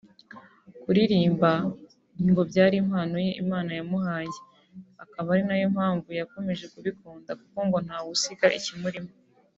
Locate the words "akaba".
5.03-5.27